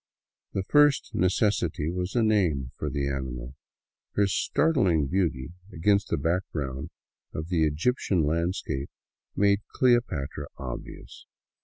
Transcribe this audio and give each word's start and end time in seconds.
The 0.53 0.63
first 0.63 1.11
necessity 1.13 1.91
was 1.91 2.15
a 2.15 2.23
name 2.23 2.71
for 2.75 2.89
the 2.89 3.07
animal. 3.07 3.53
Her 4.13 4.25
startling 4.25 5.05
beauty 5.05 5.51
against 5.71 6.07
the 6.09 6.17
background 6.17 6.89
of 7.35 7.49
the 7.49 7.65
Egyptian 7.67 8.23
landscape 8.25 8.89
made" 9.35 9.61
Cleopatra" 9.75 10.47
obvious. 10.69 11.27